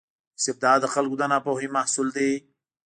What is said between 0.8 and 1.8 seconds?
د خلکو د ناپوهۍ